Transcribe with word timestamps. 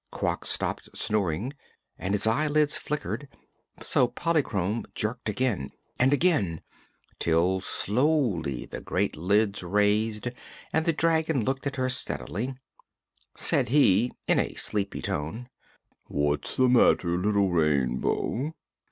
Quox 0.11 0.45
stopped 0.47 0.89
snoring 0.97 1.53
and 1.99 2.15
his 2.15 2.25
eyelids 2.25 2.75
flickered. 2.75 3.29
So 3.83 4.07
Polychrome 4.07 4.85
jerked 4.95 5.29
again 5.29 5.73
and 5.99 6.11
again 6.11 6.61
till 7.19 7.59
slowly 7.61 8.65
the 8.65 8.81
great 8.81 9.15
lids 9.15 9.61
raised 9.61 10.29
and 10.73 10.85
the 10.87 10.91
dragon 10.93 11.45
looked 11.45 11.67
at 11.67 11.75
her 11.75 11.87
steadily. 11.87 12.55
Said 13.35 13.69
he, 13.69 14.11
in 14.27 14.39
a 14.39 14.55
sleepy 14.55 15.03
tone: 15.03 15.49
"What's 16.07 16.55
the 16.57 16.67
matter, 16.67 17.09
little 17.09 17.51
Rainbow?" 17.51 18.55